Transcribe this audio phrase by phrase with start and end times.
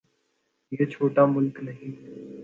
[0.71, 1.91] یہ چھوٹا ملک نہیں۔